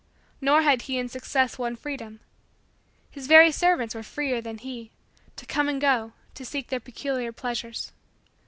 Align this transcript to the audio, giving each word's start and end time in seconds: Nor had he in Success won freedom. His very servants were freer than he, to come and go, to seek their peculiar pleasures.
Nor 0.41 0.63
had 0.63 0.81
he 0.89 0.97
in 0.97 1.09
Success 1.09 1.59
won 1.59 1.75
freedom. 1.75 2.21
His 3.11 3.27
very 3.27 3.51
servants 3.51 3.93
were 3.93 4.01
freer 4.01 4.41
than 4.41 4.57
he, 4.57 4.89
to 5.35 5.45
come 5.45 5.69
and 5.69 5.79
go, 5.79 6.13
to 6.33 6.43
seek 6.43 6.69
their 6.69 6.79
peculiar 6.79 7.31
pleasures. 7.31 7.91